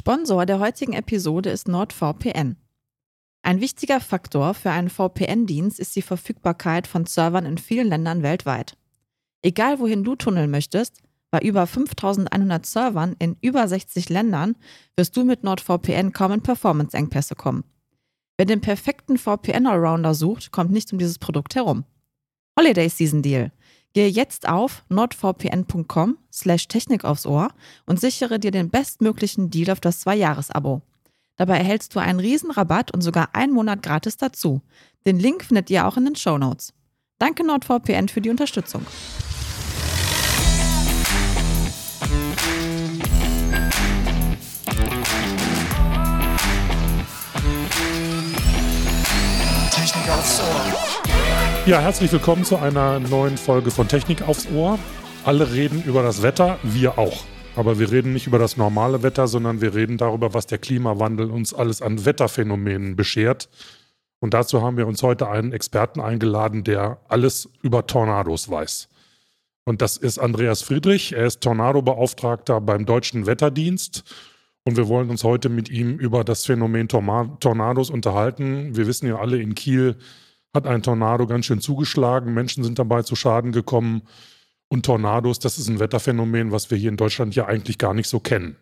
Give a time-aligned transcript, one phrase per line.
[0.00, 2.56] Sponsor der heutigen Episode ist NordVPN.
[3.42, 8.78] Ein wichtiger Faktor für einen VPN-Dienst ist die Verfügbarkeit von Servern in vielen Ländern weltweit.
[9.42, 14.56] Egal wohin du tunneln möchtest, bei über 5100 Servern in über 60 Ländern
[14.96, 17.64] wirst du mit NordVPN kaum in Performance-Engpässe kommen.
[18.38, 21.84] Wer den perfekten VPN-Allrounder sucht, kommt nicht um dieses Produkt herum.
[22.58, 23.52] Holiday Season Deal.
[23.92, 27.48] Gehe jetzt auf nordvpn.com slash Technik aufs Ohr
[27.86, 30.82] und sichere dir den bestmöglichen Deal auf das Zwei-Jahres-Abo.
[31.36, 34.60] Dabei erhältst du einen Riesenrabatt und sogar einen Monat gratis dazu.
[35.06, 36.72] Den Link findet ihr auch in den Show Notes.
[37.18, 38.86] Danke NordVPN für die Unterstützung.
[49.70, 51.09] Technik aufs Ohr.
[51.66, 54.78] Ja, herzlich willkommen zu einer neuen Folge von Technik aufs Ohr.
[55.24, 57.24] Alle reden über das Wetter, wir auch.
[57.54, 61.30] Aber wir reden nicht über das normale Wetter, sondern wir reden darüber, was der Klimawandel
[61.30, 63.50] uns alles an Wetterphänomenen beschert.
[64.20, 68.88] Und dazu haben wir uns heute einen Experten eingeladen, der alles über Tornados weiß.
[69.64, 71.12] Und das ist Andreas Friedrich.
[71.12, 74.02] Er ist Tornadobeauftragter beim Deutschen Wetterdienst.
[74.64, 78.74] Und wir wollen uns heute mit ihm über das Phänomen Tornados unterhalten.
[78.74, 79.96] Wir wissen ja alle, in Kiel
[80.54, 82.34] hat ein Tornado ganz schön zugeschlagen.
[82.34, 84.02] Menschen sind dabei zu Schaden gekommen.
[84.68, 88.08] Und Tornados, das ist ein Wetterphänomen, was wir hier in Deutschland ja eigentlich gar nicht
[88.08, 88.56] so kennen.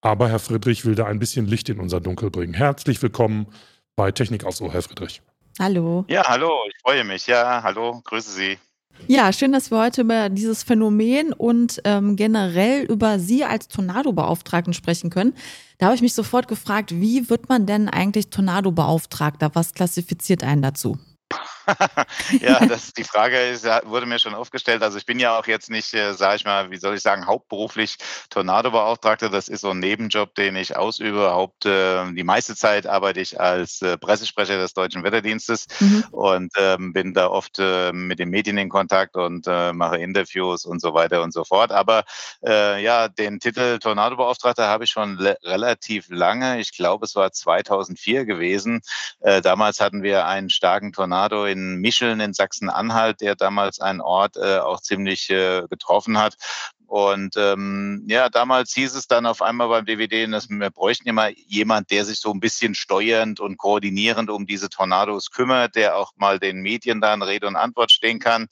[0.00, 2.54] Aber Herr Friedrich will da ein bisschen Licht in unser Dunkel bringen.
[2.54, 3.46] Herzlich willkommen
[3.94, 5.22] bei Technik aufs Ohr, Herr Friedrich.
[5.58, 6.04] Hallo.
[6.08, 7.26] Ja, hallo, ich freue mich.
[7.26, 8.58] Ja, hallo, grüße Sie.
[9.06, 14.72] Ja, schön, dass wir heute über dieses Phänomen und ähm, generell über Sie als Tornado-Beauftragten
[14.74, 15.34] sprechen können.
[15.78, 19.50] Da habe ich mich sofort gefragt, wie wird man denn eigentlich Tornado-Beauftragter?
[19.54, 20.98] Was klassifiziert einen dazu?
[22.40, 24.82] ja, das, die Frage ist, wurde mir schon aufgestellt.
[24.82, 27.26] Also ich bin ja auch jetzt nicht, äh, sage ich mal, wie soll ich sagen,
[27.26, 27.96] hauptberuflich
[28.30, 29.28] Tornado-Beauftragter.
[29.28, 31.30] Das ist so ein Nebenjob, den ich ausübe.
[31.32, 36.04] Haupt, äh, die meiste Zeit arbeite ich als äh, Pressesprecher des Deutschen Wetterdienstes mhm.
[36.10, 40.64] und ähm, bin da oft äh, mit den Medien in Kontakt und äh, mache Interviews
[40.64, 41.72] und so weiter und so fort.
[41.72, 42.04] Aber
[42.44, 46.60] äh, ja, den Titel Tornado-Beauftragter habe ich schon relativ lange.
[46.60, 48.80] Ich glaube, es war 2004 gewesen.
[49.42, 54.58] damals hatten wir einen starken Tornado in Mischeln in Sachsen-Anhalt, der damals einen Ort äh,
[54.58, 56.36] auch ziemlich äh, getroffen hat.
[56.92, 61.30] Und ähm, ja, damals hieß es dann auf einmal beim DVD, dass wir bräuchten immer
[61.30, 66.12] jemand, der sich so ein bisschen steuernd und koordinierend um diese Tornados kümmert, der auch
[66.16, 68.48] mal den Medien dann Rede und Antwort stehen kann.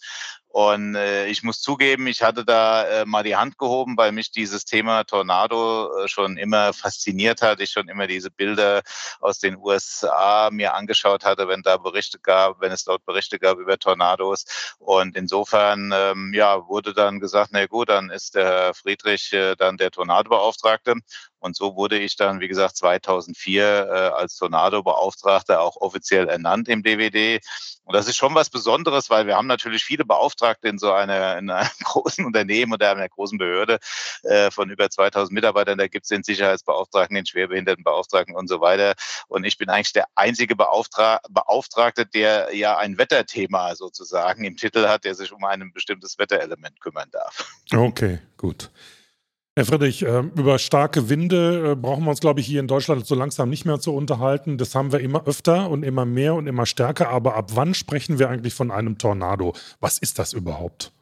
[0.52, 4.32] Und äh, ich muss zugeben, ich hatte da äh, mal die Hand gehoben, weil mich
[4.32, 7.60] dieses Thema Tornado äh, schon immer fasziniert hat.
[7.60, 8.82] Ich schon immer diese Bilder
[9.20, 13.58] aus den USA mir angeschaut hatte, wenn da Berichte gab, wenn es dort Berichte gab
[13.58, 14.44] über Tornados.
[14.80, 19.76] Und insofern ähm, ja, wurde dann gesagt, na gut, dann ist der Friedrich äh, dann
[19.76, 20.96] der Tornadobeauftragte.
[21.40, 26.82] Und so wurde ich dann, wie gesagt, 2004 äh, als Tornado-Beauftragter auch offiziell ernannt im
[26.82, 27.42] DWD.
[27.84, 31.38] Und das ist schon was Besonderes, weil wir haben natürlich viele Beauftragte in so einer,
[31.38, 33.78] in einem großen Unternehmen oder einer großen Behörde
[34.22, 35.78] äh, von über 2000 Mitarbeitern.
[35.78, 38.94] Da gibt es den Sicherheitsbeauftragten, den Schwerbehindertenbeauftragten und so weiter.
[39.28, 44.86] Und ich bin eigentlich der einzige Beauftra Beauftragte, der ja ein Wetterthema sozusagen im Titel
[44.86, 47.44] hat, der sich um ein bestimmtes Wetterelement kümmern darf.
[47.72, 48.70] Okay, gut.
[49.60, 53.04] Herr Friedrich, ähm, über starke Winde äh, brauchen wir uns, glaube ich, hier in Deutschland
[53.06, 54.56] so langsam nicht mehr zu unterhalten.
[54.56, 57.10] Das haben wir immer öfter und immer mehr und immer stärker.
[57.10, 59.52] Aber ab wann sprechen wir eigentlich von einem Tornado?
[59.78, 60.92] Was ist das überhaupt?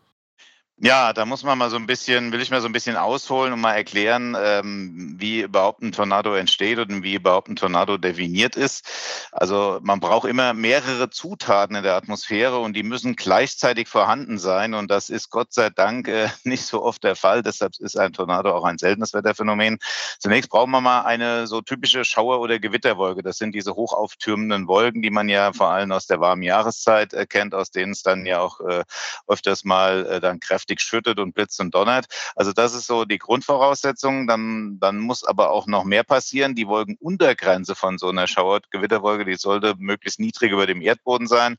[0.80, 3.52] Ja, da muss man mal so ein bisschen, will ich mal so ein bisschen ausholen
[3.52, 8.54] und mal erklären, ähm, wie überhaupt ein Tornado entsteht und wie überhaupt ein Tornado definiert
[8.54, 8.86] ist.
[9.32, 14.72] Also man braucht immer mehrere Zutaten in der Atmosphäre und die müssen gleichzeitig vorhanden sein.
[14.72, 17.42] Und das ist Gott sei Dank äh, nicht so oft der Fall.
[17.42, 19.78] Deshalb ist ein Tornado auch ein seltenes Wetterphänomen.
[20.20, 23.24] Zunächst brauchen wir mal eine so typische Schauer- oder Gewitterwolke.
[23.24, 27.26] Das sind diese hochauftürmenden Wolken, die man ja vor allem aus der warmen Jahreszeit äh,
[27.50, 28.84] aus denen es dann ja auch äh,
[29.26, 32.06] öfters mal äh, dann kräftig kräftig schüttet und blitzt und donnert.
[32.36, 34.26] Also das ist so die Grundvoraussetzung.
[34.26, 36.54] Dann, dann muss aber auch noch mehr passieren.
[36.54, 41.56] Die Wolkenuntergrenze von so einer Schauergewitterwolke, die sollte möglichst niedrig über dem Erdboden sein.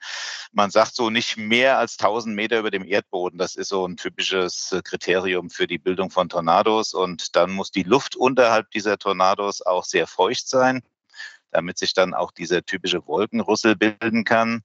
[0.52, 3.40] Man sagt so nicht mehr als 1000 Meter über dem Erdboden.
[3.40, 6.94] Das ist so ein typisches Kriterium für die Bildung von Tornados.
[6.94, 10.82] Und dann muss die Luft unterhalb dieser Tornados auch sehr feucht sein
[11.52, 14.62] damit sich dann auch dieser typische Wolkenrüssel bilden kann.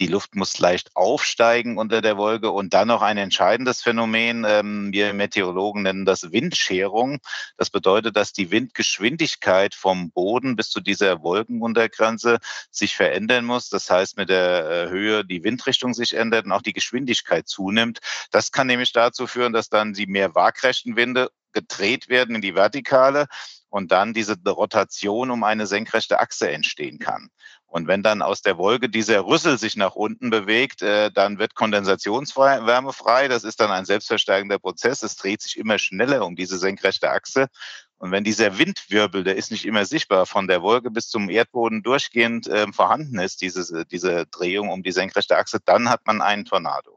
[0.00, 4.44] Die Luft muss leicht aufsteigen unter der Wolke und dann noch ein entscheidendes Phänomen.
[4.44, 7.20] Ähm, wir Meteorologen nennen das Windscherung.
[7.56, 12.38] Das bedeutet, dass die Windgeschwindigkeit vom Boden bis zu dieser Wolkenuntergrenze
[12.72, 13.68] sich verändern muss.
[13.68, 18.00] Das heißt, mit der äh, Höhe die Windrichtung sich ändert und auch die Geschwindigkeit zunimmt.
[18.32, 22.56] Das kann nämlich dazu führen, dass dann die mehr waagrechten Winde gedreht werden in die
[22.56, 23.26] Vertikale
[23.74, 27.30] und dann diese Rotation um eine senkrechte Achse entstehen kann.
[27.74, 31.56] Und wenn dann aus der Wolke dieser Rüssel sich nach unten bewegt, äh, dann wird
[31.56, 33.26] Kondensationswärme frei.
[33.26, 35.02] Das ist dann ein selbstverstärkender Prozess.
[35.02, 37.48] Es dreht sich immer schneller um diese senkrechte Achse.
[37.98, 41.82] Und wenn dieser Windwirbel, der ist nicht immer sichtbar, von der Wolke bis zum Erdboden
[41.82, 46.44] durchgehend äh, vorhanden ist, diese, diese Drehung um die senkrechte Achse, dann hat man einen
[46.44, 46.93] Tornado.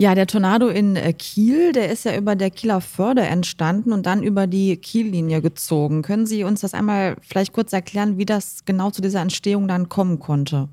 [0.00, 4.06] Ja, der Tornado in äh, Kiel, der ist ja über der Kieler Förde entstanden und
[4.06, 6.02] dann über die Kiellinie gezogen.
[6.02, 9.88] Können Sie uns das einmal vielleicht kurz erklären, wie das genau zu dieser Entstehung dann
[9.88, 10.68] kommen konnte?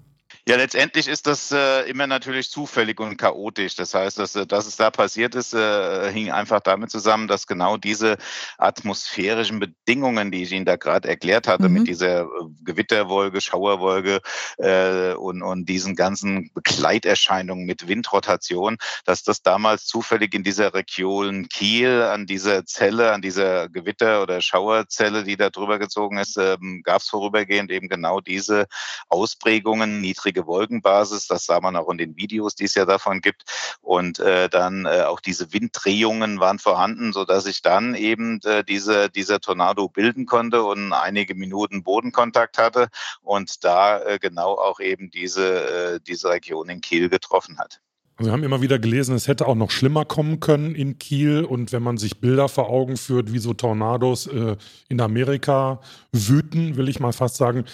[0.47, 3.75] Ja, letztendlich ist das äh, immer natürlich zufällig und chaotisch.
[3.75, 7.45] Das heißt, dass, äh, dass es da passiert ist, äh, hing einfach damit zusammen, dass
[7.45, 8.17] genau diese
[8.57, 11.73] atmosphärischen Bedingungen, die ich Ihnen da gerade erklärt hatte, mhm.
[11.75, 12.27] mit dieser äh,
[12.63, 14.19] Gewitterwolke, Schauerwolke
[14.57, 21.49] äh, und, und diesen ganzen Begleiterscheinungen mit Windrotation, dass das damals zufällig in dieser Region
[21.49, 26.81] Kiel an dieser Zelle, an dieser Gewitter- oder Schauerzelle, die da drüber gezogen ist, ähm,
[26.83, 28.65] gab es vorübergehend eben genau diese
[29.07, 31.27] Ausprägungen, niedrige niedrige Wolkenbasis.
[31.27, 33.43] Das sah man auch in den Videos, die es ja davon gibt.
[33.81, 38.63] Und äh, dann äh, auch diese Winddrehungen waren vorhanden, so dass ich dann eben äh,
[38.63, 42.87] diese, dieser Tornado bilden konnte und einige Minuten Bodenkontakt hatte
[43.21, 47.81] und da äh, genau auch eben diese, äh, diese Region in Kiel getroffen hat.
[48.17, 51.43] Wir haben immer wieder gelesen, es hätte auch noch schlimmer kommen können in Kiel.
[51.43, 54.57] Und wenn man sich Bilder vor Augen führt, wie so Tornados äh,
[54.89, 55.81] in Amerika
[56.11, 57.65] wüten, will ich mal fast sagen,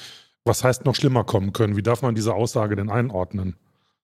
[0.47, 1.75] was heißt noch schlimmer kommen können?
[1.75, 3.55] Wie darf man diese Aussage denn einordnen?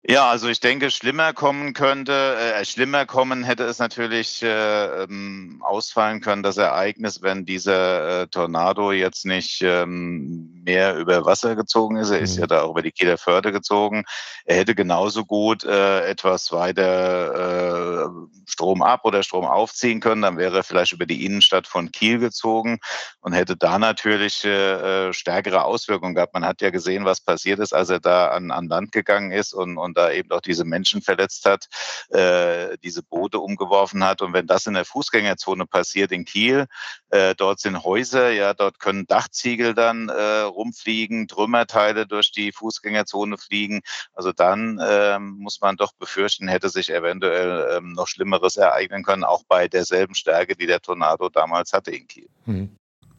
[0.06, 5.62] Ja, also ich denke, schlimmer kommen könnte, äh, schlimmer kommen hätte es natürlich äh, ähm,
[5.64, 11.96] ausfallen können, das Ereignis, wenn dieser äh, Tornado jetzt nicht ähm, mehr über Wasser gezogen
[11.96, 12.10] ist.
[12.10, 12.48] Er ist ja mhm.
[12.50, 14.04] da auch über die Kieler Förde gezogen.
[14.44, 18.10] Er hätte genauso gut äh, etwas weiter äh,
[18.46, 20.22] Strom ab oder Strom aufziehen können.
[20.22, 22.80] Dann wäre er vielleicht über die Innenstadt von Kiel gezogen
[23.22, 26.34] und hätte da natürlich äh, äh stärkere Auswirkungen gehabt.
[26.34, 29.54] Man hat ja gesehen, was passiert ist, als er da an, an Land gegangen ist
[29.54, 31.68] und, und und da eben auch diese Menschen verletzt hat,
[32.10, 34.22] äh, diese Boote umgeworfen hat.
[34.22, 36.66] Und wenn das in der Fußgängerzone passiert in Kiel,
[37.10, 43.38] äh, dort sind Häuser, ja, dort können Dachziegel dann äh, rumfliegen, Trümmerteile durch die Fußgängerzone
[43.38, 43.82] fliegen.
[44.14, 49.24] Also dann ähm, muss man doch befürchten, hätte sich eventuell ähm, noch Schlimmeres ereignen können,
[49.24, 52.30] auch bei derselben Stärke, die der Tornado damals hatte in Kiel.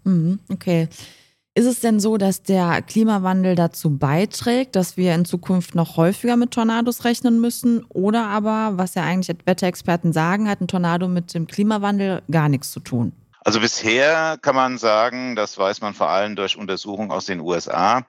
[0.04, 0.40] Mhm.
[0.50, 0.88] Okay.
[1.56, 6.36] Ist es denn so, dass der Klimawandel dazu beiträgt, dass wir in Zukunft noch häufiger
[6.36, 7.84] mit Tornados rechnen müssen?
[7.90, 12.72] Oder aber, was ja eigentlich Wetterexperten sagen, hat ein Tornado mit dem Klimawandel gar nichts
[12.72, 13.12] zu tun?
[13.44, 18.04] Also bisher kann man sagen, das weiß man vor allem durch Untersuchungen aus den USA,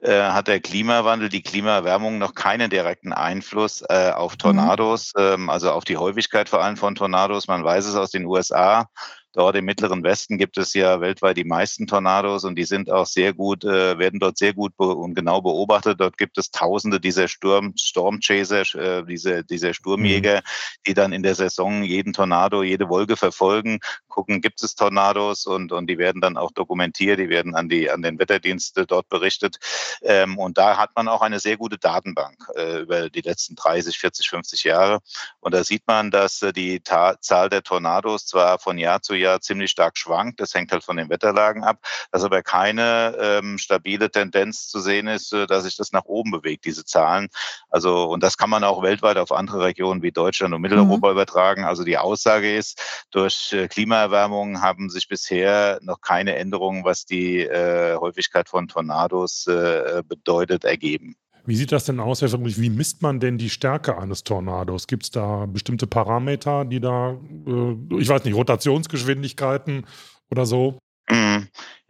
[0.00, 4.38] äh, hat der Klimawandel, die Klimaerwärmung noch keinen direkten Einfluss äh, auf mhm.
[4.38, 5.22] Tornados, mhm.
[5.22, 7.48] ähm, also auf die Häufigkeit vor allem von Tornados.
[7.48, 8.88] Man weiß es aus den USA.
[9.32, 13.06] Dort im Mittleren Westen gibt es ja weltweit die meisten Tornados und die sind auch
[13.06, 16.00] sehr gut, äh, werden dort sehr gut und genau beobachtet.
[16.00, 20.82] Dort gibt es Tausende dieser Sturm, Stormchaser, äh, diese, diese Sturmjäger, mhm.
[20.86, 23.78] die dann in der Saison jeden Tornado, jede Wolke verfolgen,
[24.08, 27.90] gucken, gibt es Tornados und, und die werden dann auch dokumentiert, die werden an, die,
[27.90, 29.58] an den Wetterdienste dort berichtet.
[30.02, 33.98] Ähm, und da hat man auch eine sehr gute Datenbank äh, über die letzten 30,
[33.98, 35.00] 40, 50 Jahre.
[35.38, 39.14] Und da sieht man, dass äh, die Ta Zahl der Tornados zwar von Jahr zu
[39.20, 40.40] ja ziemlich stark schwankt.
[40.40, 41.78] Das hängt halt von den Wetterlagen ab,
[42.10, 46.30] dass aber keine ähm, stabile Tendenz zu sehen ist, äh, dass sich das nach oben
[46.30, 47.28] bewegt, diese Zahlen.
[47.68, 51.12] Also, und das kann man auch weltweit auf andere Regionen wie Deutschland und Mitteleuropa mhm.
[51.12, 51.64] übertragen.
[51.64, 57.40] Also die Aussage ist, durch äh, Klimaerwärmung haben sich bisher noch keine Änderungen, was die
[57.40, 61.16] äh, Häufigkeit von Tornados äh, bedeutet, ergeben.
[61.50, 62.22] Wie sieht das denn aus?
[62.22, 64.86] Wie misst man denn die Stärke eines Tornados?
[64.86, 69.84] Gibt es da bestimmte Parameter, die da, äh, ich weiß nicht, Rotationsgeschwindigkeiten
[70.30, 70.78] oder so?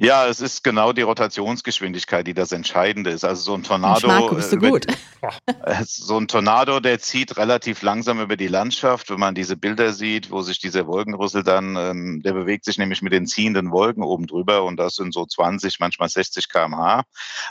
[0.02, 3.22] Ja, es ist genau die Rotationsgeschwindigkeit, die das Entscheidende ist.
[3.22, 4.86] Also so ein Tornado, Marco, bist du äh, gut.
[5.84, 9.10] So ein Tornado, der zieht relativ langsam über die Landschaft.
[9.10, 13.02] Wenn man diese Bilder sieht, wo sich dieser Wolkenrüssel dann, ähm, der bewegt sich nämlich
[13.02, 17.02] mit den ziehenden Wolken oben drüber und das sind so 20, manchmal 60 km/h.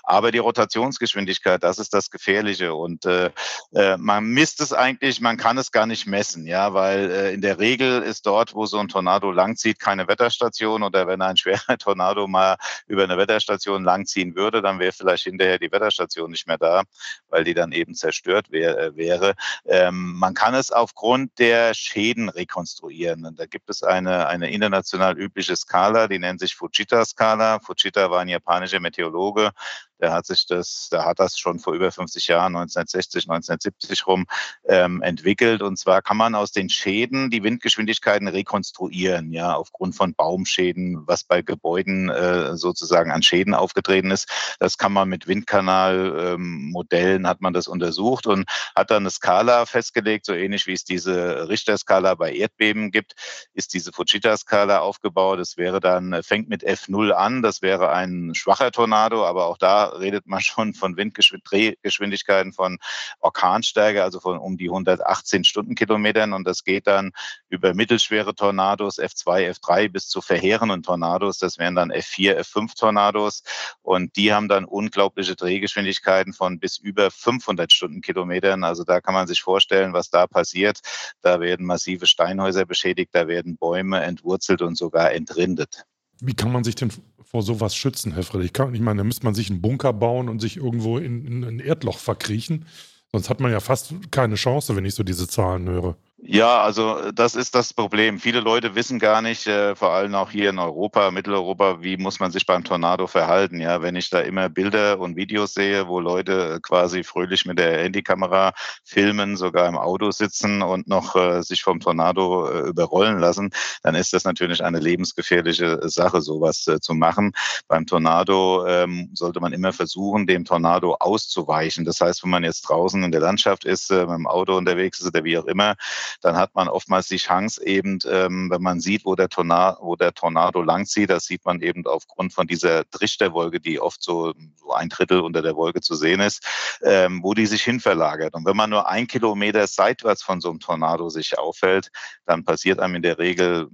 [0.01, 3.29] Aber die Rotationsgeschwindigkeit, das ist das Gefährliche und äh,
[3.75, 7.41] äh, man misst es eigentlich, man kann es gar nicht messen, ja, weil äh, in
[7.41, 11.77] der Regel ist dort, wo so ein Tornado langzieht, keine Wetterstation oder wenn ein schwerer
[11.77, 12.55] Tornado mal mal
[12.87, 16.83] über eine Wetterstation langziehen würde, dann wäre vielleicht hinterher die Wetterstation nicht mehr da,
[17.29, 19.35] weil die dann eben zerstört wär, äh, wäre.
[19.65, 23.25] Ähm, man kann es aufgrund der Schäden rekonstruieren.
[23.25, 27.59] Und da gibt es eine, eine international übliche Skala, die nennt sich Fujita-Skala.
[27.59, 29.51] Fujita war ein japanischer Meteorologe,
[29.99, 34.25] der hat sich das, der hat das schon vor über 50 Jahren, 1960, 1970 rum,
[34.65, 35.61] ähm, entwickelt.
[35.61, 41.23] Und zwar kann man aus den Schäden die Windgeschwindigkeiten rekonstruieren, ja, aufgrund von Baumschäden, was
[41.23, 44.27] bei Gebäuden äh, sozusagen an Schäden aufgetreten ist.
[44.59, 49.65] Das kann man mit Windkanalmodellen ähm, hat man das untersucht und hat dann eine Skala
[49.65, 53.13] festgelegt, so ähnlich wie es diese Richterskala bei Erdbeben gibt,
[53.53, 55.39] ist diese Fujita-Skala aufgebaut.
[55.39, 59.88] Es wäre dann, fängt mit F0 an, das wäre ein schwacher Tornado, aber auch da
[59.99, 62.77] redet man schon von Windgeschwindigkeiten von
[63.19, 67.11] Orkanstärke, also von um die 118 Stundenkilometern und das geht dann
[67.49, 73.43] über mittelschwere Tornados, F2, F3 bis zu verheerenden Tornados, das wären dann F4, F5 Tornados
[73.81, 78.63] und die haben dann unglaubliche Drehgeschwindigkeiten von bis über 500 Stundenkilometern.
[78.63, 80.79] Also da kann man sich vorstellen, was da passiert.
[81.21, 85.83] Da werden massive Steinhäuser beschädigt, da werden Bäume entwurzelt und sogar entrindet.
[86.21, 86.91] Wie kann man sich denn
[87.29, 88.53] vor sowas schützen, Herr Friedrich?
[88.73, 91.59] Ich meine, da müsste man sich einen Bunker bauen und sich irgendwo in, in ein
[91.59, 92.65] Erdloch verkriechen.
[93.11, 95.95] Sonst hat man ja fast keine Chance, wenn ich so diese Zahlen höre.
[96.21, 98.19] Ja, also äh, das ist das Problem.
[98.19, 102.19] Viele Leute wissen gar nicht, äh, vor allem auch hier in Europa, Mitteleuropa, wie muss
[102.19, 103.59] man sich beim Tornado verhalten.
[103.61, 107.57] Ja, wenn ich da immer Bilder und Videos sehe, wo Leute äh, quasi fröhlich mit
[107.57, 113.19] der Handykamera filmen, sogar im Auto sitzen und noch äh, sich vom Tornado äh, überrollen
[113.19, 117.31] lassen, dann ist das natürlich eine lebensgefährliche Sache, sowas äh, zu machen.
[117.69, 121.85] Beim Tornado ähm, sollte man immer versuchen, dem Tornado auszuweichen.
[121.85, 125.07] Das heißt, wenn man jetzt draußen in der Landschaft ist, mit dem Auto unterwegs ist
[125.07, 125.75] oder wie auch immer,
[126.21, 129.95] dann hat man oftmals die Chance eben, ähm, wenn man sieht, wo der, Tornado, wo
[129.95, 134.71] der Tornado langzieht, das sieht man eben aufgrund von dieser Trichterwolke, die oft so, so
[134.73, 136.45] ein Drittel unter der Wolke zu sehen ist,
[136.81, 138.33] ähm, wo die sich hinverlagert.
[138.33, 141.91] Und wenn man nur ein Kilometer seitwärts von so einem Tornado sich aufhält,
[142.25, 143.67] dann passiert einem in der Regel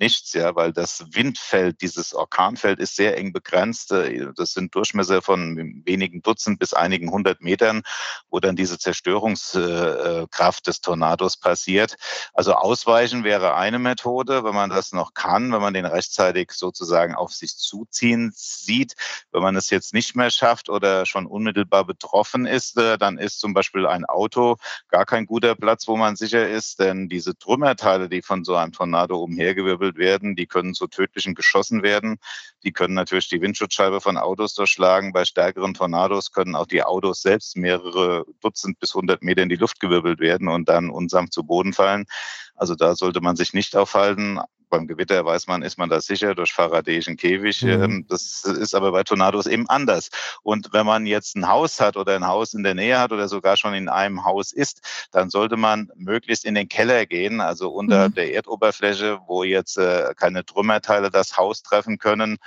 [0.00, 3.92] nichts, ja, weil das Windfeld, dieses Orkanfeld ist sehr eng begrenzt.
[3.92, 7.82] Äh, das sind Durchmesser von wenigen Dutzend bis einigen hundert Metern,
[8.30, 11.96] wo dann diese Zerstörungskraft des Tornados passiert.
[12.32, 17.14] Also ausweichen wäre eine Methode, wenn man das noch kann, wenn man den rechtzeitig sozusagen
[17.14, 18.94] auf sich zuziehen sieht.
[19.30, 23.40] Wenn man es jetzt nicht mehr schafft oder schon unmittelbar betroffen ist, äh, dann ist
[23.40, 24.56] zum Beispiel ein Auto
[24.88, 28.72] gar kein guter Platz, wo man sicher ist, denn diese Trümmerteile, die von so einem
[28.72, 30.36] Tornado umhergewirbelt verwirbelt werden.
[30.36, 32.18] Die können zu tödlichen geschossen werden.
[32.64, 35.12] Die können natürlich die Windschutzscheibe von Autos durchschlagen.
[35.12, 39.56] Bei stärkeren Tornados können auch die Autos selbst mehrere Dutzend bis hundert Meter in die
[39.56, 42.06] Luft gewirbelt werden und dann unsanft zu Boden fallen.
[42.54, 46.34] Also da sollte man sich nicht aufhalten beim Gewitter weiß man, ist man da sicher
[46.34, 47.62] durch Faradayischen Käfig.
[47.62, 47.68] Mhm.
[47.68, 50.10] Ähm, das ist aber bei Tornados eben anders.
[50.42, 53.28] Und wenn man jetzt ein Haus hat oder ein Haus in der Nähe hat oder
[53.28, 54.80] sogar schon in einem Haus ist,
[55.12, 58.14] dann sollte man möglichst in den Keller gehen, also unter mhm.
[58.14, 62.38] der Erdoberfläche, wo jetzt äh, keine Trümmerteile das Haus treffen können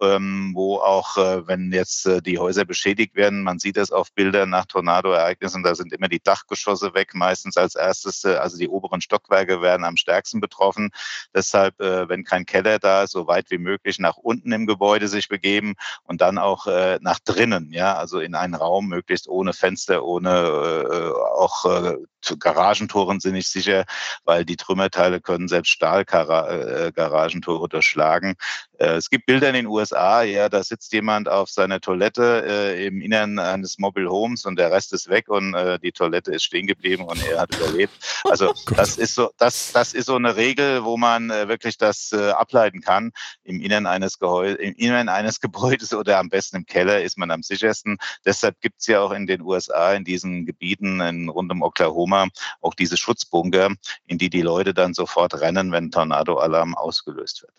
[0.00, 4.12] ähm, wo auch, äh, wenn jetzt äh, die Häuser beschädigt werden, man sieht das auf
[4.12, 8.68] Bildern nach Tornadoereignissen, da sind immer die Dachgeschosse weg, meistens als erstes, äh, also die
[8.68, 10.90] oberen Stockwerke werden am stärksten betroffen.
[11.34, 15.08] Deshalb, äh, wenn kein Keller da ist, so weit wie möglich nach unten im Gebäude
[15.08, 15.74] sich begeben
[16.04, 20.30] und dann auch äh, nach drinnen, ja, also in einen Raum, möglichst ohne Fenster, ohne
[20.30, 21.96] äh, auch äh,
[22.38, 23.84] Garagentoren sind nicht sicher,
[24.24, 28.34] weil die Trümmerteile können selbst Stahlgaragentore äh, durchschlagen.
[28.78, 32.86] Äh, es gibt Bilder in den USA, ja, da sitzt jemand auf seiner Toilette äh,
[32.86, 36.44] im Innern eines Mobile Homes und der Rest ist weg und äh, die Toilette ist
[36.44, 37.92] stehen geblieben und er hat überlebt.
[38.24, 42.12] Also das ist so, das, das ist so eine Regel, wo man äh, wirklich das
[42.12, 43.12] äh, ableiten kann.
[43.44, 47.30] Im Innern eines Gehäu im Innern eines Gebäudes oder am besten im Keller ist man
[47.30, 47.98] am sichersten.
[48.24, 52.28] Deshalb gibt es ja auch in den USA in diesen Gebieten in, rund um Oklahoma
[52.60, 53.70] auch diese Schutzbunker,
[54.06, 57.52] in die die Leute dann sofort rennen, wenn Tornado-Alarm ausgelöst wird.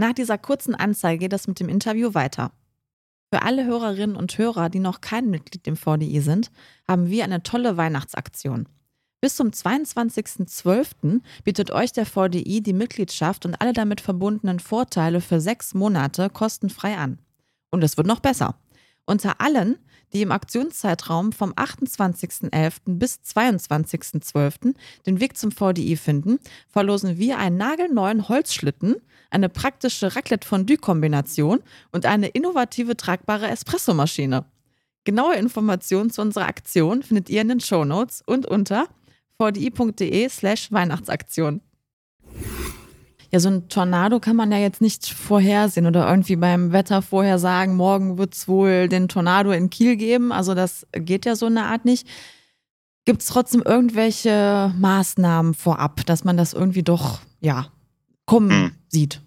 [0.00, 2.52] Nach dieser kurzen Anzeige geht es mit dem Interview weiter.
[3.30, 6.50] Für alle Hörerinnen und Hörer, die noch kein Mitglied im VDI sind,
[6.88, 8.66] haben wir eine tolle Weihnachtsaktion.
[9.20, 11.20] Bis zum 22.12.
[11.44, 16.96] bietet euch der VDI die Mitgliedschaft und alle damit verbundenen Vorteile für sechs Monate kostenfrei
[16.96, 17.18] an.
[17.70, 18.54] Und es wird noch besser.
[19.04, 19.76] Unter allen,
[20.12, 22.80] die im Aktionszeitraum vom 28.11.
[22.86, 24.74] bis 22.12.
[25.06, 26.38] den Weg zum VDI finden,
[26.68, 28.96] verlosen wir einen nagelneuen Holzschlitten,
[29.30, 31.60] eine praktische Raclette-Fondue-Kombination
[31.92, 34.44] und eine innovative tragbare Espressomaschine.
[35.04, 38.88] Genaue Informationen zu unserer Aktion findet ihr in den Shownotes und unter
[39.38, 41.62] vdi.de slash Weihnachtsaktion
[43.30, 47.38] ja, so ein Tornado kann man ja jetzt nicht vorhersehen oder irgendwie beim Wetter vorher
[47.38, 50.32] sagen, morgen wird es wohl den Tornado in Kiel geben.
[50.32, 52.08] Also das geht ja so eine Art nicht.
[53.04, 57.68] Gibt es trotzdem irgendwelche Maßnahmen vorab, dass man das irgendwie doch, ja,
[58.26, 58.72] kommen hm.
[58.88, 59.20] sieht?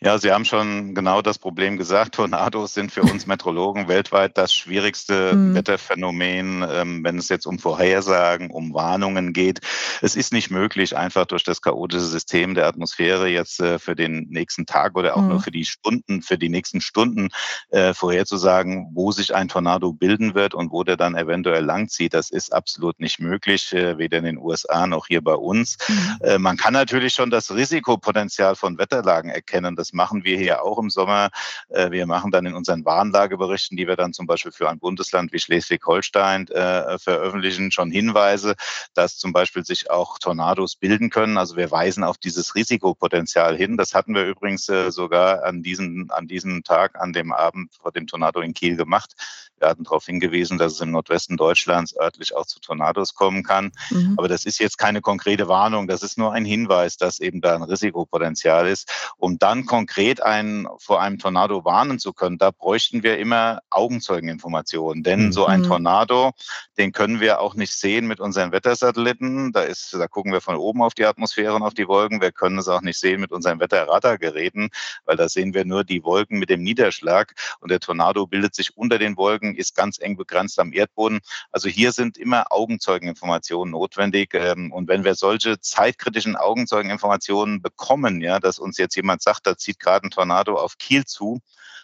[0.00, 2.16] Ja, Sie haben schon genau das Problem gesagt.
[2.16, 5.54] Tornados sind für uns Meteorologen weltweit das schwierigste mhm.
[5.54, 9.60] Wetterphänomen, ähm, wenn es jetzt um Vorhersagen, um Warnungen geht.
[10.02, 14.26] Es ist nicht möglich, einfach durch das chaotische System der Atmosphäre jetzt äh, für den
[14.28, 15.28] nächsten Tag oder auch mhm.
[15.28, 17.30] nur für die Stunden, für die nächsten Stunden
[17.70, 22.12] äh, vorherzusagen, wo sich ein Tornado bilden wird und wo der dann eventuell langzieht.
[22.12, 25.78] Das ist absolut nicht möglich, äh, weder in den USA noch hier bei uns.
[25.88, 26.42] Mhm.
[26.42, 29.76] Man kann natürlich schon das Risikopotenzial von Wetterlagen erkennen.
[29.76, 31.30] Das das machen wir hier auch im Sommer.
[31.68, 35.32] Äh, wir machen dann in unseren Warnlageberichten, die wir dann zum Beispiel für ein Bundesland
[35.32, 38.54] wie Schleswig-Holstein äh, veröffentlichen, schon Hinweise,
[38.94, 41.38] dass zum Beispiel sich auch Tornados bilden können.
[41.38, 43.76] Also wir weisen auf dieses Risikopotenzial hin.
[43.76, 47.92] Das hatten wir übrigens äh, sogar an diesem, an diesem Tag, an dem Abend vor
[47.92, 49.14] dem Tornado in Kiel gemacht.
[49.58, 53.72] Wir hatten darauf hingewiesen, dass es im Nordwesten Deutschlands örtlich auch zu Tornados kommen kann.
[53.90, 54.14] Mhm.
[54.18, 55.88] Aber das ist jetzt keine konkrete Warnung.
[55.88, 58.90] Das ist nur ein Hinweis, dass eben da ein Risikopotenzial ist.
[59.16, 65.02] Um dann konkret einen, vor einem Tornado warnen zu können, da bräuchten wir immer Augenzeugeninformationen.
[65.02, 65.32] Denn mhm.
[65.32, 65.66] so ein mhm.
[65.66, 66.32] Tornado,
[66.76, 69.52] den können wir auch nicht sehen mit unseren Wettersatelliten.
[69.52, 72.20] Da ist, da gucken wir von oben auf die Atmosphäre und auf die Wolken.
[72.20, 74.68] Wir können es auch nicht sehen mit unseren Wetterradargeräten,
[75.04, 78.76] weil da sehen wir nur die Wolken mit dem Niederschlag und der Tornado bildet sich
[78.76, 81.20] unter den Wolken Folgen ist ganz eng begrenzt am Erdboden.
[81.52, 84.34] Also hier sind immer Augenzeugeninformationen notwendig.
[84.34, 89.56] Ähm, und wenn wir solche zeitkritischen Augenzeugeninformationen bekommen, ja, dass uns jetzt jemand sagt, da
[89.56, 91.40] zieht gerade ein Tornado auf Kiel zu,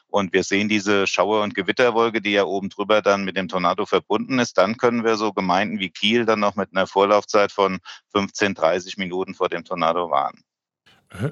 [0.08, 3.86] und wir sehen diese Schauer- und Gewitterwolke, die ja oben drüber dann mit dem Tornado
[3.86, 4.58] verbunden ist.
[4.58, 7.78] Dann können wir so Gemeinden wie Kiel dann noch mit einer Vorlaufzeit von
[8.12, 10.44] 15, 30 Minuten vor dem Tornado warnen.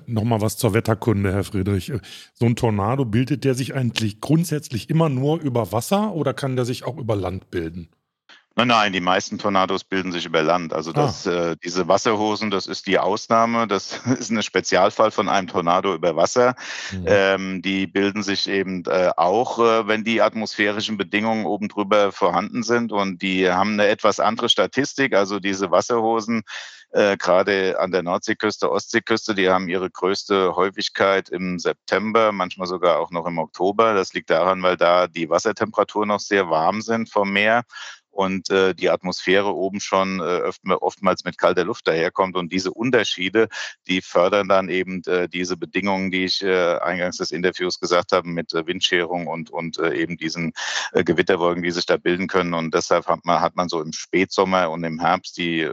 [0.06, 1.92] Nochmal was zur Wetterkunde, Herr Friedrich.
[2.34, 6.64] So ein Tornado bildet der sich eigentlich grundsätzlich immer nur über Wasser oder kann der
[6.64, 7.88] sich auch über Land bilden?
[8.56, 10.72] Nein, nein, die meisten Tornados bilden sich über Land.
[10.74, 11.52] Also das, ah.
[11.52, 13.68] äh, diese Wasserhosen, das ist die Ausnahme.
[13.68, 16.56] Das ist ein Spezialfall von einem Tornado über Wasser.
[16.92, 17.04] Mhm.
[17.06, 22.62] Ähm, die bilden sich eben äh, auch, äh, wenn die atmosphärischen Bedingungen oben drüber vorhanden
[22.64, 22.92] sind.
[22.92, 25.14] Und die haben eine etwas andere Statistik.
[25.14, 26.42] Also diese Wasserhosen,
[26.90, 32.98] äh, gerade an der Nordseeküste, Ostseeküste, die haben ihre größte Häufigkeit im September, manchmal sogar
[32.98, 33.94] auch noch im Oktober.
[33.94, 37.62] Das liegt daran, weil da die Wassertemperaturen noch sehr warm sind vom Meer
[38.20, 40.42] und äh, die Atmosphäre oben schon äh,
[40.74, 42.36] oftmals mit kalter Luft daherkommt.
[42.36, 43.48] Und diese Unterschiede,
[43.88, 48.28] die fördern dann eben äh, diese Bedingungen, die ich äh, eingangs des Interviews gesagt habe,
[48.28, 50.52] mit äh, Windscherung und, und äh, eben diesen
[50.92, 52.52] äh, Gewitterwolken, die sich da bilden können.
[52.52, 55.66] Und deshalb hat man, hat man so im Spätsommer und im Herbst die,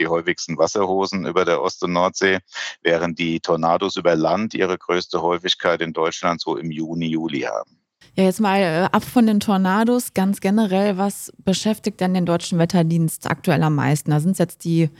[0.00, 2.38] die häufigsten Wasserhosen über der Ost- und Nordsee,
[2.82, 7.81] während die Tornados über Land ihre größte Häufigkeit in Deutschland so im Juni, Juli haben.
[8.14, 12.58] Ja, jetzt mal äh, ab von den Tornados, ganz generell, was beschäftigt denn den deutschen
[12.58, 14.10] Wetterdienst aktuell am meisten?
[14.10, 14.90] Da sind es jetzt die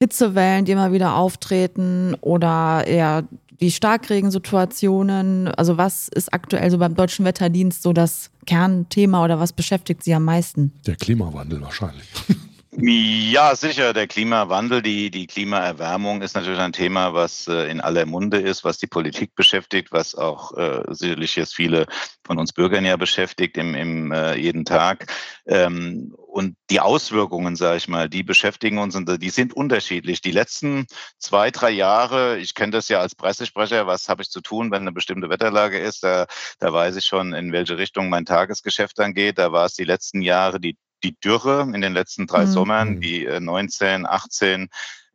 [0.00, 3.24] Hitzewellen, die immer wieder auftreten oder eher
[3.60, 5.48] die Starkregensituationen?
[5.48, 10.14] Also was ist aktuell so beim deutschen Wetterdienst so das Kernthema oder was beschäftigt Sie
[10.14, 10.72] am meisten?
[10.86, 12.06] Der Klimawandel wahrscheinlich.
[12.78, 13.94] Ja, sicher.
[13.94, 18.64] Der Klimawandel, die, die Klimaerwärmung ist natürlich ein Thema, was äh, in aller Munde ist,
[18.64, 21.86] was die Politik beschäftigt, was auch äh, sicherlich jetzt viele
[22.22, 25.10] von uns Bürgern ja beschäftigt im, im äh, jeden Tag.
[25.46, 30.20] Ähm, und die Auswirkungen, sage ich mal, die beschäftigen uns und die sind unterschiedlich.
[30.20, 30.86] Die letzten
[31.18, 34.82] zwei, drei Jahre, ich kenne das ja als Pressesprecher, was habe ich zu tun, wenn
[34.82, 36.26] eine bestimmte Wetterlage ist, da,
[36.58, 39.38] da weiß ich schon, in welche Richtung mein Tagesgeschäft dann geht.
[39.38, 42.50] Da war es die letzten Jahre die die Dürre in den letzten drei mhm.
[42.50, 44.68] Sommern, die 19, 18,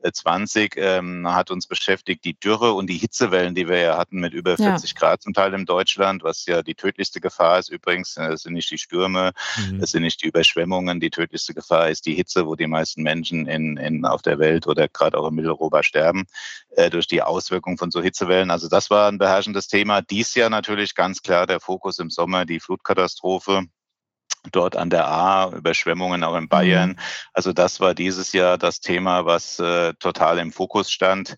[0.10, 4.34] 20 ähm, hat uns beschäftigt, die Dürre und die Hitzewellen, die wir ja hatten mit
[4.34, 5.00] über 40 ja.
[5.00, 8.18] Grad zum Teil in Deutschland, was ja die tödlichste Gefahr ist übrigens.
[8.18, 9.82] Äh, es sind nicht die Stürme, mhm.
[9.82, 11.00] es sind nicht die Überschwemmungen.
[11.00, 14.68] Die tödlichste Gefahr ist die Hitze, wo die meisten Menschen in, in, auf der Welt
[14.68, 16.26] oder gerade auch in Mitteleuropa sterben
[16.72, 18.52] äh, durch die Auswirkungen von so Hitzewellen.
[18.52, 20.02] Also das war ein beherrschendes Thema.
[20.02, 23.66] Dies Jahr natürlich ganz klar der Fokus im Sommer, die Flutkatastrophe
[24.52, 26.92] dort an der A, Überschwemmungen auch in Bayern.
[26.92, 27.00] Mhm.
[27.34, 31.36] Also das war dieses Jahr das Thema, was äh, total im Fokus stand.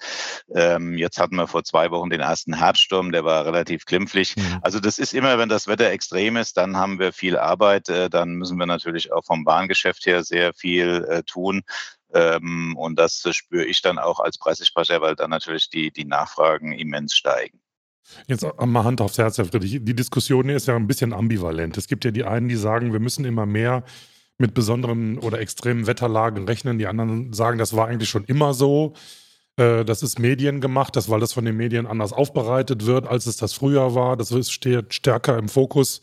[0.54, 4.36] Ähm, jetzt hatten wir vor zwei Wochen den ersten Herbststurm, der war relativ glimpflich.
[4.36, 4.60] Mhm.
[4.62, 7.90] Also das ist immer, wenn das Wetter extrem ist, dann haben wir viel Arbeit.
[7.90, 11.64] Äh, dann müssen wir natürlich auch vom Bahngeschäft her sehr viel äh, tun.
[12.14, 16.72] Ähm, und das spüre ich dann auch als Pressesprecher, weil dann natürlich die, die Nachfragen
[16.72, 17.63] immens steigen.
[18.28, 19.80] Jetzt mal Hand aufs Herz, Herr Friedrich.
[19.82, 21.78] Die Diskussion ist ja ein bisschen ambivalent.
[21.78, 23.84] Es gibt ja die einen, die sagen, wir müssen immer mehr
[24.38, 26.78] mit besonderen oder extremen Wetterlagen rechnen.
[26.80, 28.94] Die anderen sagen, das war eigentlich schon immer so.
[29.58, 33.26] Äh, das ist Medien gemacht, das, weil das von den Medien anders aufbereitet wird, als
[33.26, 34.18] es das früher war.
[34.18, 36.02] Das steht stärker im Fokus.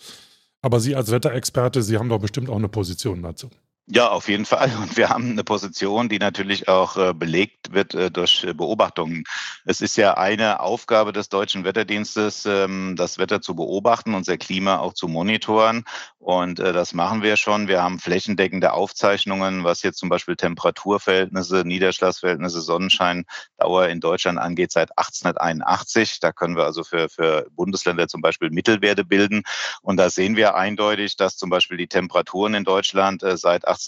[0.62, 3.50] Aber Sie als Wetterexperte, Sie haben doch bestimmt auch eine Position dazu.
[3.92, 4.70] Ja, auf jeden Fall.
[4.80, 9.24] Und wir haben eine Position, die natürlich auch äh, belegt wird äh, durch äh, Beobachtungen.
[9.64, 14.78] Es ist ja eine Aufgabe des deutschen Wetterdienstes, ähm, das Wetter zu beobachten, unser Klima
[14.78, 15.82] auch zu monitoren.
[16.20, 17.66] Und das machen wir schon.
[17.66, 24.90] Wir haben flächendeckende Aufzeichnungen, was jetzt zum Beispiel Temperaturverhältnisse, Niederschlagsverhältnisse, Sonnenscheindauer in Deutschland angeht, seit
[24.98, 26.20] 1881.
[26.20, 29.44] Da können wir also für, für Bundesländer zum Beispiel Mittelwerte bilden.
[29.80, 33.79] Und da sehen wir eindeutig, dass zum Beispiel die Temperaturen in Deutschland seit 1881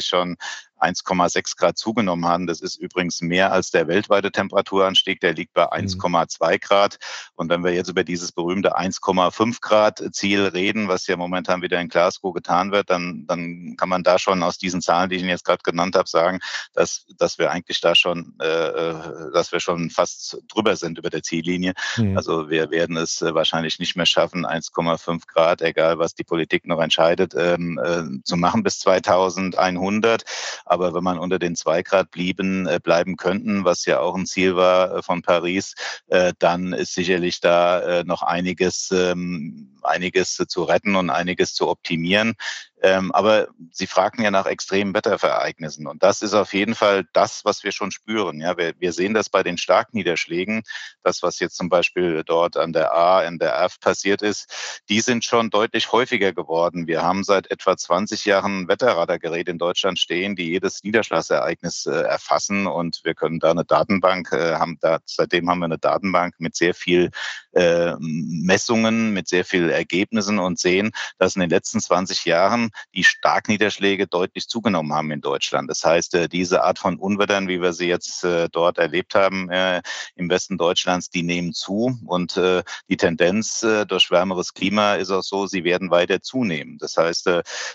[0.00, 0.36] schon
[0.80, 2.46] 1,6 Grad zugenommen haben.
[2.46, 5.20] Das ist übrigens mehr als der weltweite Temperaturanstieg.
[5.20, 6.60] Der liegt bei 1,2 mhm.
[6.60, 6.98] Grad.
[7.34, 11.80] Und wenn wir jetzt über dieses berühmte 1,5 Grad Ziel reden, was ja momentan wieder
[11.80, 15.22] in Glasgow getan wird, dann, dann kann man da schon aus diesen Zahlen, die ich
[15.22, 16.40] Ihnen jetzt gerade genannt habe, sagen,
[16.74, 21.10] dass, dass wir eigentlich da schon, äh, äh dass wir schon fast drüber sind über
[21.10, 21.74] der Ziellinie.
[21.96, 22.16] Mhm.
[22.16, 26.66] Also wir werden es äh, wahrscheinlich nicht mehr schaffen, 1,5 Grad, egal was die Politik
[26.66, 30.24] noch entscheidet, ähm, äh, zu machen bis 2100.
[30.70, 34.24] Aber wenn man unter den zwei Grad blieben, äh, bleiben könnten, was ja auch ein
[34.24, 35.74] Ziel war äh, von Paris,
[36.06, 42.34] äh, dann ist sicherlich da noch einiges, ähm, einiges zu retten und einiges zu optimieren.
[42.82, 45.86] Ähm, aber Sie fragten ja nach extremen Wettervereignissen.
[45.86, 48.40] Und das ist auf jeden Fall das, was wir schon spüren.
[48.40, 50.62] Ja, wir, wir sehen das bei den Starkniederschlägen.
[51.02, 55.00] Das, was jetzt zum Beispiel dort an der A, in der F passiert ist, die
[55.00, 56.86] sind schon deutlich häufiger geworden.
[56.86, 62.66] Wir haben seit etwa 20 Jahren Wetterradargeräte in Deutschland stehen, die jedes Niederschlagsereignis äh, erfassen.
[62.66, 64.78] Und wir können da eine Datenbank äh, haben.
[64.80, 67.10] Da, seitdem haben wir eine Datenbank mit sehr viel
[67.52, 73.04] äh, Messungen, mit sehr viel Ergebnissen und sehen, dass in den letzten 20 Jahren die
[73.04, 75.70] Starkniederschläge deutlich zugenommen haben in Deutschland.
[75.70, 79.50] Das heißt, äh, diese Art von Unwettern, wie wir sie jetzt äh, dort erlebt haben
[79.50, 79.82] äh,
[80.16, 81.98] im Westen Deutschlands, die nehmen zu.
[82.06, 82.40] Und
[82.88, 86.78] die Tendenz durch wärmeres Klima ist auch so, sie werden weiter zunehmen.
[86.78, 87.28] Das heißt,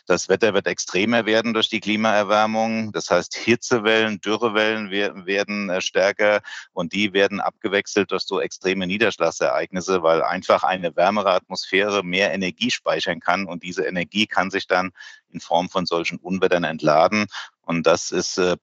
[0.05, 2.91] das Wetter wird extremer werden durch die Klimaerwärmung.
[2.91, 6.41] Das heißt, Hitzewellen, Dürrewellen werden stärker
[6.73, 12.71] und die werden abgewechselt durch so extreme Niederschlagsereignisse, weil einfach eine wärmere Atmosphäre mehr Energie
[12.71, 14.91] speichern kann und diese Energie kann sich dann
[15.29, 17.27] in Form von solchen Unwettern entladen.
[17.61, 18.57] Und das ist äh,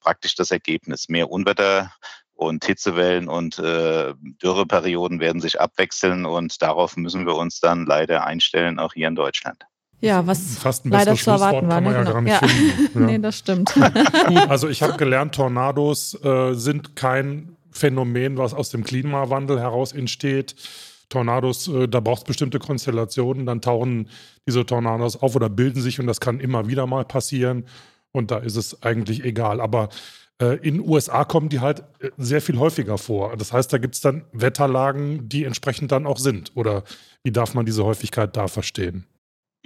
[0.00, 1.08] praktisch das Ergebnis.
[1.08, 1.92] Mehr Unwetter
[2.34, 8.26] und Hitzewellen und äh, Dürreperioden werden sich abwechseln und darauf müssen wir uns dann leider
[8.26, 9.64] einstellen, auch hier in Deutschland.
[10.00, 11.80] Ja, was Fast ein leider zu erwarten war.
[11.80, 11.92] Ne?
[11.92, 12.18] Ja genau.
[12.28, 12.40] ja.
[12.42, 13.00] ja.
[13.00, 13.72] nee, das stimmt.
[13.72, 19.92] Gut, also ich habe gelernt, Tornados äh, sind kein Phänomen, was aus dem Klimawandel heraus
[19.92, 20.56] entsteht.
[21.14, 24.08] Tornados, äh, da braucht es bestimmte Konstellationen, dann tauchen
[24.46, 27.64] diese Tornados auf oder bilden sich und das kann immer wieder mal passieren.
[28.12, 29.60] Und da ist es eigentlich egal.
[29.60, 29.88] Aber
[30.40, 33.36] äh, in den USA kommen die halt äh, sehr viel häufiger vor.
[33.36, 36.52] Das heißt, da gibt es dann Wetterlagen, die entsprechend dann auch sind.
[36.54, 36.84] Oder
[37.22, 39.06] wie darf man diese Häufigkeit da verstehen?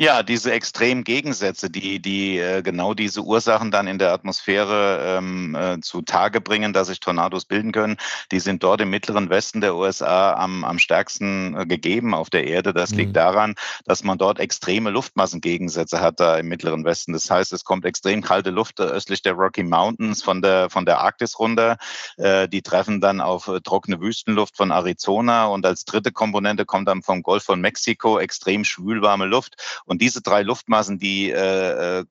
[0.01, 5.57] Ja, diese extremen Gegensätze, die, die äh, genau diese Ursachen dann in der Atmosphäre ähm,
[5.57, 7.97] äh, zu Tage bringen, dass sich Tornados bilden können,
[8.31, 12.47] die sind dort im mittleren Westen der USA am, am stärksten äh, gegeben auf der
[12.47, 12.73] Erde.
[12.73, 12.99] Das mhm.
[12.99, 13.57] liegt daran,
[13.87, 17.13] dass man dort extreme Luftmassengegensätze hat da im mittleren Westen.
[17.13, 20.87] Das heißt, es kommt extrem kalte Luft äh, östlich der Rocky Mountains von der, von
[20.87, 21.77] der Arktis runter.
[22.19, 26.87] Äh, die treffen dann auf äh, trockene Wüstenluft von Arizona und als dritte Komponente kommt
[26.87, 29.57] dann vom Golf von Mexiko extrem schwülwarme Luft.
[29.88, 32.05] Und diese drei Luftmassen, die äh, äh,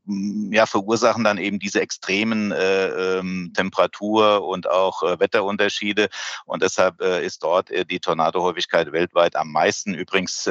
[0.50, 2.88] ja, verursachen dann eben diese extremen äh,
[3.20, 6.10] ähm, Temperatur- und auch äh, Wetterunterschiede.
[6.46, 9.94] Und deshalb äh, ist dort äh, die Tornadohäufigkeit weltweit am meisten.
[9.94, 10.50] Übrigens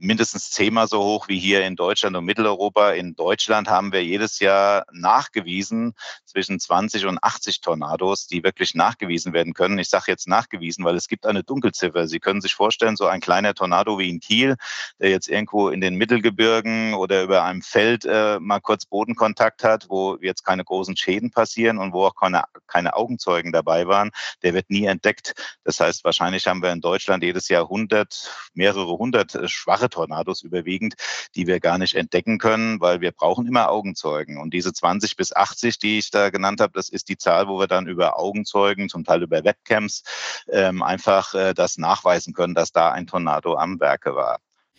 [0.00, 2.92] mindestens zehnmal so hoch wie hier in Deutschland und Mitteleuropa.
[2.92, 9.32] In Deutschland haben wir jedes Jahr nachgewiesen zwischen 20 und 80 Tornados, die wirklich nachgewiesen
[9.32, 9.78] werden können.
[9.78, 12.06] Ich sage jetzt nachgewiesen, weil es gibt eine Dunkelziffer.
[12.06, 14.56] Sie können sich vorstellen, so ein kleiner Tornado wie in Kiel,
[15.00, 19.86] der jetzt irgendwo in den Mittelgebirgen oder über einem Feld äh, mal kurz Bodenkontakt hat,
[19.88, 24.10] wo jetzt keine großen Schäden passieren und wo auch keine, keine Augenzeugen dabei waren,
[24.42, 25.34] der wird nie entdeckt.
[25.64, 30.42] Das heißt, wahrscheinlich haben wir in Deutschland jedes Jahr hundert, mehrere hundert äh, schwache Tornados
[30.42, 30.94] überwiegend,
[31.34, 34.38] die wir gar nicht entdecken können, weil wir brauchen immer Augenzeugen.
[34.38, 37.58] Und diese 20 bis 80, die ich da genannt habe, das ist die Zahl, wo
[37.58, 40.02] wir dann über Augenzeugen, zum Teil über Webcams,
[40.48, 44.38] ähm, einfach äh, das nachweisen können, dass da ein Tornado am Werke war.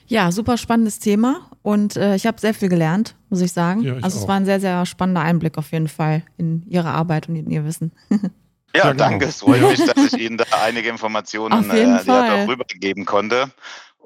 [0.09, 3.81] Ja, super spannendes Thema und äh, ich habe sehr viel gelernt, muss ich sagen.
[3.81, 4.23] Ja, ich also auch.
[4.23, 7.51] es war ein sehr, sehr spannender Einblick auf jeden Fall in Ihre Arbeit und in
[7.51, 7.91] Ihr Wissen.
[8.75, 9.03] Ja, ja genau.
[9.03, 9.25] danke.
[9.25, 13.51] Es freut mich, dass ich Ihnen da einige Informationen äh, ja, rübergeben konnte.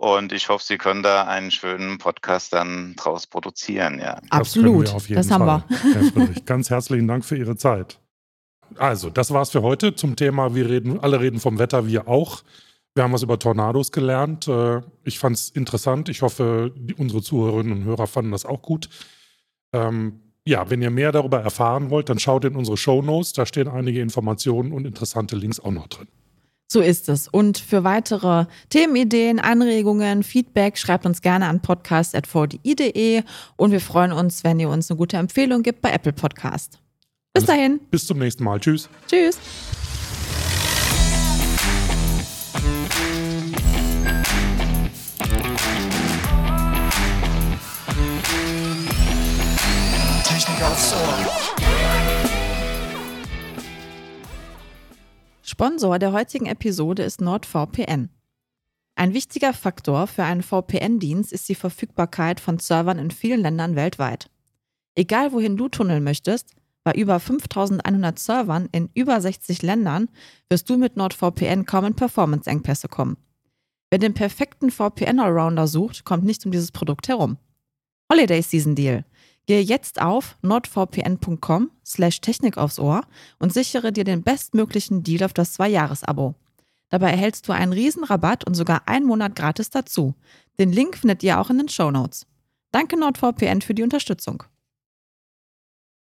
[0.03, 3.99] Und ich hoffe, Sie können da einen schönen Podcast dann draus produzieren.
[3.99, 4.19] Ja.
[4.31, 5.63] Absolut, das, das haben Fall.
[5.69, 6.25] wir.
[6.25, 8.01] Herr Ganz herzlichen Dank für Ihre Zeit.
[8.75, 10.55] Also, das war's für heute zum Thema.
[10.55, 12.43] Wir reden, alle reden vom Wetter, wir auch.
[12.95, 14.49] Wir haben was über Tornados gelernt.
[14.49, 16.09] Äh, ich fand es interessant.
[16.09, 18.89] Ich hoffe, die, unsere Zuhörerinnen und Hörer fanden das auch gut.
[19.71, 23.31] Ähm, Ja, wenn ihr mehr darüber erfahren wollt, dann schaut in unsere Show Notes.
[23.31, 26.09] Da stehen einige Informationen und interessante Links auch noch drin.
[26.71, 27.27] So ist es.
[27.27, 33.21] Und für weitere Themenideen, Anregungen, Feedback schreibt uns gerne an podcast.vdi.de
[33.57, 36.79] und wir freuen uns, wenn ihr uns eine gute Empfehlung gibt bei Apple Podcast.
[37.33, 37.79] Bis dahin.
[37.91, 38.59] Bis zum nächsten Mal.
[38.59, 38.89] Tschüss.
[39.07, 39.37] Tschüss.
[50.23, 51.62] Technik aufs Ohr.
[55.53, 58.09] Sponsor der heutigen Episode ist NordVPN.
[58.95, 64.31] Ein wichtiger Faktor für einen VPN-Dienst ist die Verfügbarkeit von Servern in vielen Ländern weltweit.
[64.95, 70.09] Egal wohin du tunneln möchtest, bei über 5100 Servern in über 60 Ländern
[70.49, 73.17] wirst du mit NordVPN kaum in Performance-Engpässe kommen.
[73.91, 77.37] Wer den perfekten VPN-Allrounder sucht, kommt nicht um dieses Produkt herum.
[78.11, 79.05] Holiday Season Deal.
[79.45, 83.01] Gehe jetzt auf nordvpn.com slash Technik aufs Ohr
[83.39, 86.35] und sichere dir den bestmöglichen Deal auf das Zwei-Jahres-Abo.
[86.89, 90.13] Dabei erhältst du einen riesen Rabatt und sogar einen Monat gratis dazu.
[90.59, 92.27] Den Link findet ihr auch in den Show Notes.
[92.71, 94.43] Danke NordVPN für die Unterstützung.